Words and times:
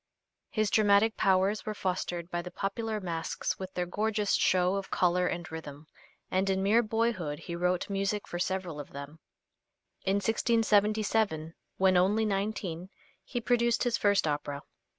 His 0.49 0.71
dramatic 0.71 1.15
powers 1.15 1.63
were 1.63 1.75
fostered 1.75 2.31
by 2.31 2.41
the 2.41 2.49
popular 2.49 2.99
masques 2.99 3.59
with 3.59 3.71
their 3.75 3.85
gorgeous 3.85 4.33
show 4.33 4.73
of 4.73 4.89
color 4.89 5.27
and 5.27 5.45
rhythm, 5.51 5.85
and 6.31 6.49
in 6.49 6.63
mere 6.63 6.81
boyhood 6.81 7.37
he 7.37 7.55
wrote 7.55 7.87
music 7.87 8.27
for 8.27 8.39
several 8.39 8.79
of 8.79 8.93
them. 8.93 9.19
In 10.03 10.15
1677, 10.15 11.53
when 11.77 11.97
only 11.97 12.25
nineteen, 12.25 12.89
he 13.23 13.39
produced 13.39 13.83
his 13.83 13.95
first 13.99 14.25
opera. 14.27 14.63